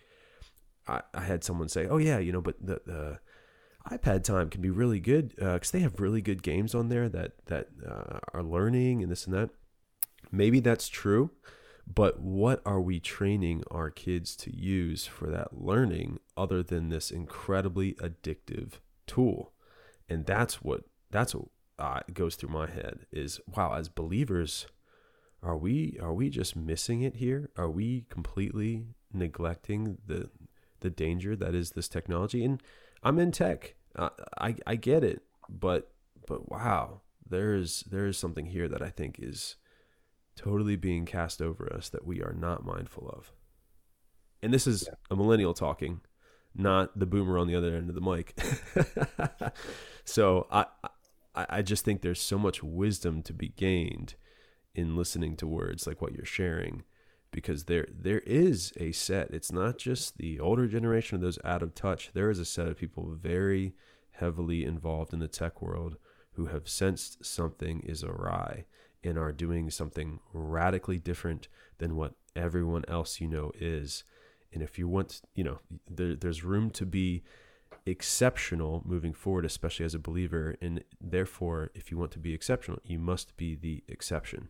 [0.88, 3.20] I, I had someone say, oh yeah, you know, but the the
[3.92, 7.08] iPad time can be really good because uh, they have really good games on there
[7.10, 9.50] that that uh, are learning and this and that.
[10.32, 11.32] Maybe that's true,
[11.88, 17.12] but what are we training our kids to use for that learning other than this
[17.12, 18.74] incredibly addictive
[19.06, 19.54] tool?
[20.10, 20.82] And that's what
[21.12, 21.48] that's what
[21.80, 24.68] uh, goes through my head is wow, as believers,
[25.42, 27.50] are we are we just missing it here?
[27.56, 30.30] Are we completely neglecting the
[30.82, 32.44] the danger that is this technology?
[32.44, 32.62] And
[33.04, 33.76] I'm in tech.
[33.98, 35.92] Uh, I I get it, but
[36.28, 39.56] but wow, there is there is something here that I think is
[40.36, 43.32] totally being cast over us that we are not mindful of.
[44.42, 44.96] And this is yeah.
[45.10, 46.02] a millennial talking,
[46.56, 48.40] not the boomer on the other end of the mic.
[50.06, 50.66] so I,
[51.34, 54.14] I, I just think there's so much wisdom to be gained
[54.76, 56.84] in listening to words like what you're sharing,
[57.32, 59.32] because there there is a set.
[59.32, 62.12] It's not just the older generation of those out of touch.
[62.14, 63.74] There is a set of people very
[64.20, 65.98] heavily involved in the tech world
[66.34, 68.66] who have sensed something is awry
[69.04, 71.48] and are doing something radically different
[71.78, 74.04] than what everyone else you know is.
[74.54, 75.60] And if you want, you know,
[75.90, 77.24] there, there's room to be
[77.86, 80.58] exceptional moving forward, especially as a believer.
[80.62, 84.50] And therefore, if you want to be exceptional, you must be the exception.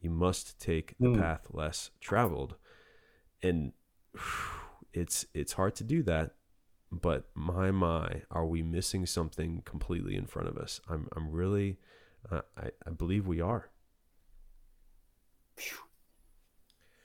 [0.00, 1.20] You must take the mm.
[1.20, 2.56] path less traveled.
[3.42, 3.72] And
[4.92, 6.32] it's it's hard to do that,
[6.90, 10.80] but my my, are we missing something completely in front of us?
[10.88, 11.78] I'm I'm really
[12.30, 13.70] uh, I, I believe we are.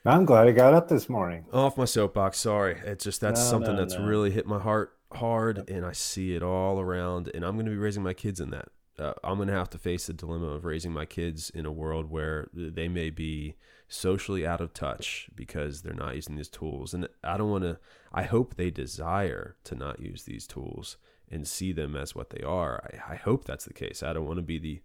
[0.06, 1.46] I'm glad I got up this morning.
[1.52, 2.38] Off my soapbox.
[2.38, 2.78] Sorry.
[2.84, 4.04] It's just that's no, something no, that's no.
[4.04, 7.30] really hit my heart hard, and I see it all around.
[7.34, 8.68] And I'm going to be raising my kids in that.
[8.98, 11.72] Uh, I'm going to have to face the dilemma of raising my kids in a
[11.72, 13.56] world where they may be
[13.88, 16.94] socially out of touch because they're not using these tools.
[16.94, 17.78] And I don't want to,
[18.12, 20.96] I hope they desire to not use these tools
[21.30, 22.88] and see them as what they are.
[22.92, 24.02] I, I hope that's the case.
[24.02, 24.82] I don't want to be the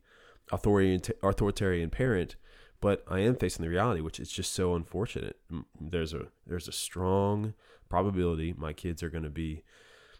[0.51, 2.35] authoritarian, parent
[2.81, 5.37] but I am facing the reality, which is just so unfortunate.
[5.79, 7.53] There's a there's a strong
[7.89, 9.63] probability my kids are going to be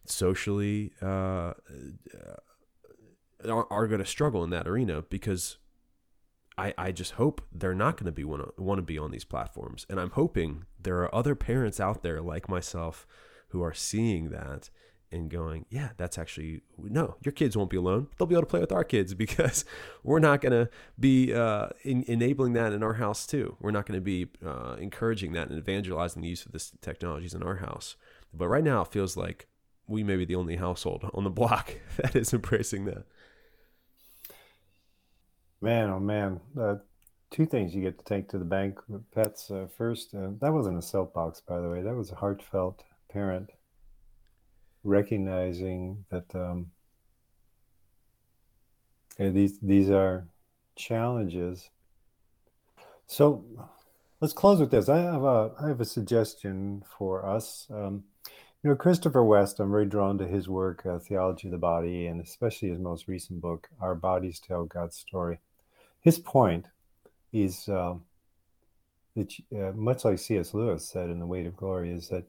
[0.05, 1.53] socially uh,
[3.47, 5.57] are, are going to struggle in that arena because
[6.57, 9.85] I, I just hope they're not going to be want to be on these platforms,
[9.89, 13.07] and I'm hoping there are other parents out there like myself
[13.49, 14.69] who are seeing that
[15.11, 17.15] and going, yeah, that's actually no.
[17.23, 18.07] Your kids won't be alone.
[18.17, 19.65] They'll be able to play with our kids because
[20.03, 20.69] we're not going to
[20.99, 23.55] be uh, in, enabling that in our house too.
[23.59, 27.33] We're not going to be uh, encouraging that and evangelizing the use of this technologies
[27.33, 27.95] in our house.
[28.33, 29.47] But right now, it feels like
[29.87, 33.05] we may be the only household on the block that is embracing that.
[35.61, 36.75] Man, oh man, uh,
[37.31, 38.79] two things you get to take to the bank,
[39.13, 39.51] pets.
[39.51, 41.81] Uh, first, uh, that wasn't a soapbox, by the way.
[41.81, 43.49] That was a heartfelt parent
[44.83, 46.67] recognizing that um,
[49.17, 50.27] these these are
[50.77, 51.69] challenges.
[53.07, 53.43] So
[54.21, 54.87] let's close with this.
[54.87, 57.67] I have a I have a suggestion for us.
[57.69, 58.03] Um,
[58.63, 59.59] you know, Christopher West.
[59.59, 63.07] I'm very drawn to his work, uh, Theology of the Body, and especially his most
[63.07, 65.39] recent book, Our Bodies Tell God's Story.
[66.01, 66.65] His point
[67.33, 67.95] is uh,
[69.15, 70.53] that, uh, much like C.S.
[70.53, 72.25] Lewis said in The Weight of Glory, is that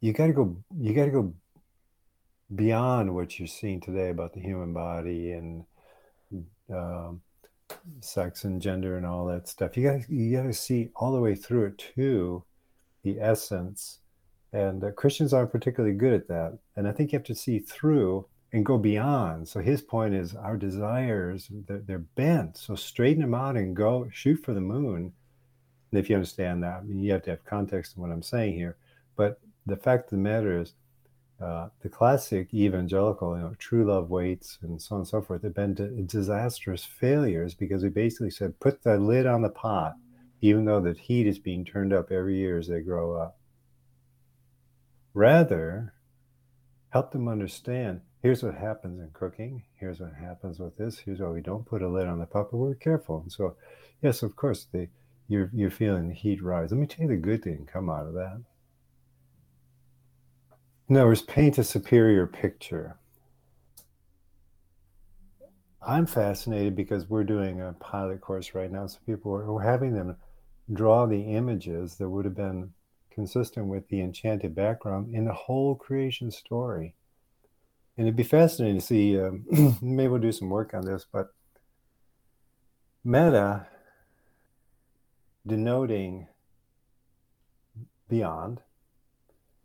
[0.00, 0.56] you got to go.
[0.78, 1.34] You got to go
[2.54, 5.64] beyond what you're seeing today about the human body and
[6.72, 7.20] um,
[8.00, 9.76] sex and gender and all that stuff.
[9.76, 12.44] You got you got to see all the way through it to
[13.02, 14.00] the essence.
[14.52, 16.58] And uh, Christians aren't particularly good at that.
[16.76, 19.48] And I think you have to see through and go beyond.
[19.48, 22.56] So his point is our desires they're, they're bent.
[22.56, 25.12] So straighten them out and go shoot for the moon.
[25.90, 28.22] And if you understand that, I mean, you have to have context in what I'm
[28.22, 28.76] saying here.
[29.16, 30.74] But the fact of the matter is,
[31.40, 35.42] uh, the classic evangelical, you know, true love waits and so on and so forth,
[35.42, 39.94] have been disastrous failures because we basically said, put the lid on the pot,
[40.42, 43.36] even though the heat is being turned up every year as they grow up.
[45.12, 45.92] Rather,
[46.90, 51.28] help them understand here's what happens in cooking, here's what happens with this, here's why
[51.28, 53.20] we don't put a lid on the pot, but we're careful.
[53.20, 53.56] And so,
[54.02, 54.88] yes, of course, the,
[55.28, 56.72] you're, you're feeling the heat rise.
[56.72, 58.40] Let me tell you the good thing come out of that
[60.88, 62.96] in other words, paint a superior picture.
[65.86, 68.86] I'm fascinated because we're doing a pilot course right now.
[68.86, 70.16] So people are, we're having them
[70.72, 72.70] draw the images that would have been
[73.10, 76.94] consistent with the enchanted background in the whole creation story.
[77.96, 79.18] And it'd be fascinating to see.
[79.18, 79.44] Um,
[79.82, 81.28] maybe we'll do some work on this, but
[83.04, 83.66] meta
[85.46, 86.26] denoting
[88.08, 88.60] beyond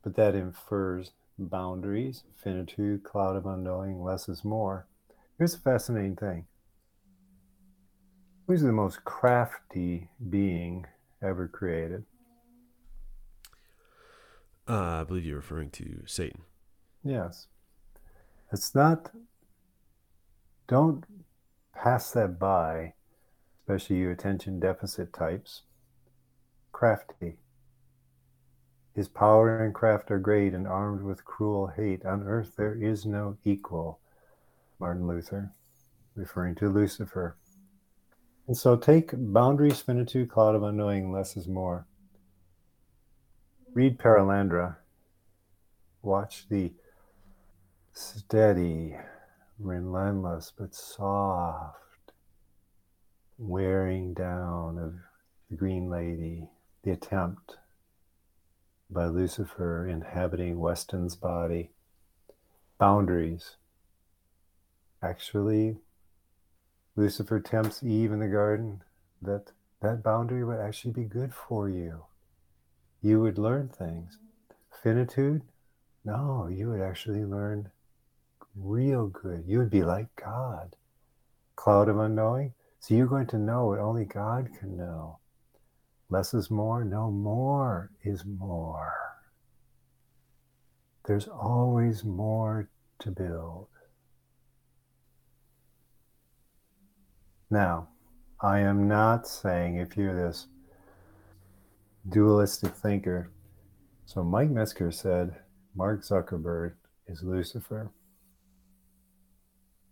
[0.03, 4.87] but that infers boundaries, finitude, cloud of unknowing, less is more.
[5.37, 6.45] Here's a fascinating thing.
[8.47, 10.85] Who's the most crafty being
[11.21, 12.05] ever created?
[14.67, 16.41] Uh, I believe you're referring to Satan.
[17.03, 17.47] Yes.
[18.51, 19.11] It's not,
[20.67, 21.05] don't
[21.75, 22.93] pass that by,
[23.61, 25.61] especially you attention deficit types.
[26.71, 27.37] Crafty.
[28.95, 32.05] His power and craft are great, and armed with cruel hate.
[32.05, 33.99] On earth there is no equal.
[34.79, 35.51] Martin Luther,
[36.15, 37.37] referring to Lucifer.
[38.47, 41.85] And so take boundaries, finitude, cloud of unknowing, less is more.
[43.73, 44.77] Read Perelandra.
[46.01, 46.73] Watch the
[47.99, 48.95] steady,
[49.59, 52.13] relentless, but soft
[53.37, 54.93] wearing down of
[55.49, 56.49] the Green Lady,
[56.83, 57.57] the attempt
[58.89, 61.71] by Lucifer inhabiting Weston's body.
[62.77, 63.57] Boundaries.
[65.03, 65.77] Actually,
[66.95, 68.81] Lucifer tempts Eve in the garden
[69.21, 72.05] that that boundary would actually be good for you.
[73.01, 74.17] You would learn things.
[74.81, 75.41] Finitude?
[76.05, 77.71] No, you would actually learn
[78.55, 79.43] real good.
[79.47, 80.75] You would be like God.
[81.55, 82.53] Cloud of unknowing?
[82.79, 85.19] So you're going to know what only God can know.
[86.09, 86.83] Less is more.
[86.83, 88.93] No, more is more.
[91.05, 92.69] There's always more
[92.99, 93.67] to build.
[97.51, 97.89] Now,
[98.39, 100.47] I am not saying if you're this
[102.07, 103.31] dualistic thinker.
[104.05, 105.35] So Mike Metzger said
[105.75, 106.73] Mark Zuckerberg
[107.07, 107.91] is Lucifer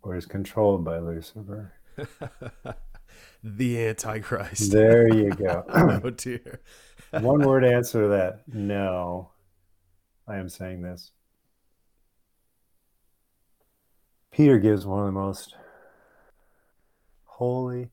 [0.07, 1.73] or is controlled by Lucifer.
[3.43, 4.71] the Antichrist.
[4.71, 5.65] There you go.
[5.69, 6.61] oh dear.
[7.11, 8.43] One word answer to that.
[8.47, 9.31] No,
[10.25, 11.11] I am saying this.
[14.31, 15.55] Peter gives one of the most
[17.25, 17.89] holy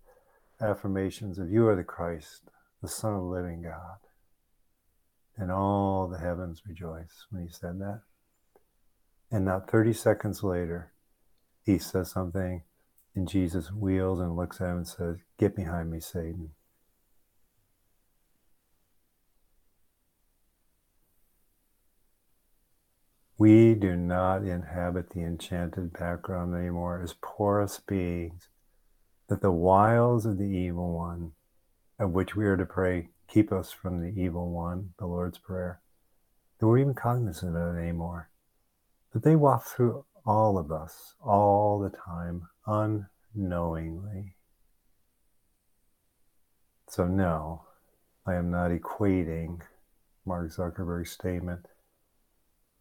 [0.61, 2.43] affirmations of you are the Christ,
[2.81, 3.99] the Son of the living God.
[5.37, 8.03] And all the heavens rejoice when he said that.
[9.33, 10.94] And not 30 seconds later,
[11.65, 12.63] he says something
[13.15, 16.51] and Jesus wheels and looks at him and says, Get behind me, Satan.
[23.37, 28.49] We do not inhabit the enchanted background anymore as porous beings,
[29.29, 31.33] that the wiles of the evil one,
[31.99, 35.81] of which we are to pray, keep us from the evil one, the Lord's Prayer,
[36.59, 38.31] that we're even cognizant of it anymore,
[39.13, 44.37] that they waft through all of us all the time, unknowingly.
[46.89, 47.65] So, no,
[48.27, 49.61] I am not equating
[50.25, 51.67] Mark Zuckerberg's statement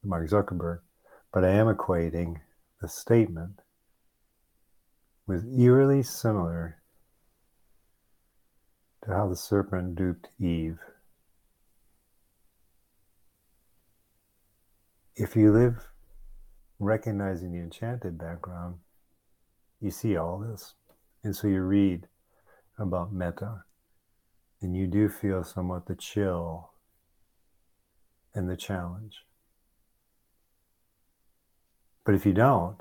[0.03, 0.79] Mark Zuckerberg,
[1.31, 2.41] but I am equating
[2.81, 3.61] the statement
[5.25, 6.81] with eerily similar
[9.03, 10.79] to how the serpent duped Eve.
[15.15, 15.87] If you live
[16.83, 18.75] recognizing the enchanted background,
[19.79, 20.73] you see all this.
[21.23, 22.07] And so you read
[22.77, 23.63] about Meta,
[24.61, 26.71] and you do feel somewhat the chill
[28.33, 29.25] and the challenge.
[32.05, 32.77] But if you don't,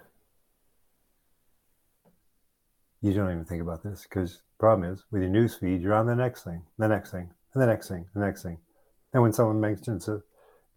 [3.00, 5.94] you don't even think about this because the problem is with your news feed, you're
[5.94, 8.58] on the next thing, the next thing, and the next thing, the next thing.
[9.12, 10.22] And when someone mentions a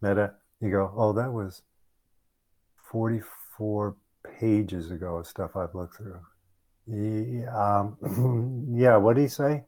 [0.02, 1.62] Meta, you go, oh, that was
[2.96, 3.94] 44
[4.40, 6.18] pages ago of stuff I've looked through.
[6.86, 9.64] Yeah, um, yeah what did he say?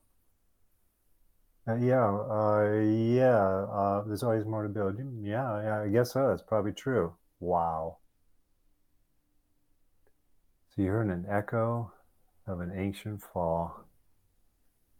[1.69, 4.99] Uh, yeah, uh, yeah, uh, there's always more to build.
[5.21, 6.27] Yeah, yeah, I guess so.
[6.31, 7.13] That's probably true.
[7.39, 7.99] wow.
[10.71, 11.93] So you heard an echo
[12.47, 13.85] of an ancient fall,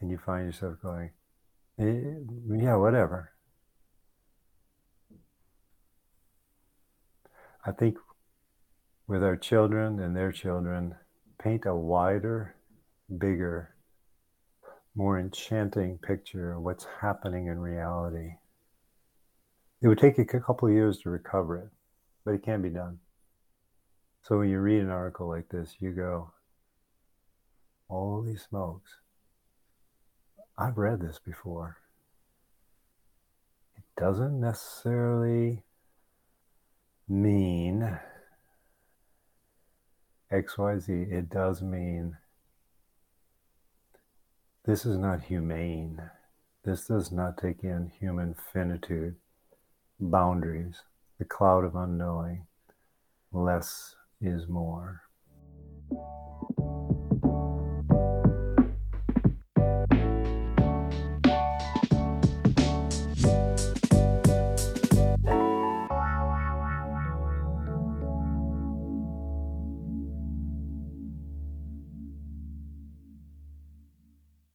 [0.03, 1.13] and you find yourself going,
[1.79, 2.03] eh,
[2.63, 3.33] yeah, whatever.
[7.65, 7.97] I think
[9.09, 10.95] with our children and their children,
[11.43, 12.55] paint a wider,
[13.19, 13.75] bigger,
[14.95, 18.35] more enchanting picture of what's happening in reality.
[19.81, 21.71] It would take a couple of years to recover it,
[22.25, 22.99] but it can be done.
[24.23, 26.33] So when you read an article like this, you go,
[27.89, 28.91] Holy smokes.
[30.59, 31.79] I've read this before.
[33.77, 35.63] It doesn't necessarily
[37.09, 37.99] mean
[40.33, 41.11] XYZ.
[41.11, 42.17] It does mean
[44.65, 46.03] this is not humane.
[46.65, 49.17] This does not take in human finitude,
[49.99, 50.83] boundaries,
[51.19, 52.47] the cloud of unknowing.
[53.33, 55.03] Less is more.